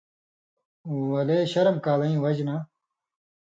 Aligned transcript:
ولے 1.09 1.39
شرم 1.51 1.75
کالَیں 1.85 2.17
وجہۡ 2.23 2.45
نہ 2.47 2.55